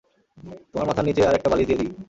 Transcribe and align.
তোমার 0.71 0.87
মাথার 0.89 1.05
নিচে 1.07 1.21
আর 1.27 1.35
একটা 1.37 1.49
বালিশ 1.51 1.65
দিয়ে 1.67 1.79
দিই। 1.81 1.91